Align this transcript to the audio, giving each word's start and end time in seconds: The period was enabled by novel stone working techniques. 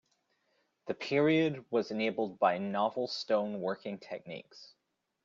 The 0.87 0.95
period 0.95 1.63
was 1.69 1.91
enabled 1.91 2.39
by 2.39 2.57
novel 2.57 3.07
stone 3.07 3.61
working 3.61 3.99
techniques. 3.99 4.73